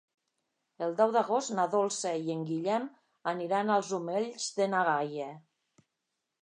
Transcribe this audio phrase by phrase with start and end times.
[0.85, 2.89] El deu d'agost na Dolça i en Guillem
[3.35, 5.31] aniran als Omells de na Gaia.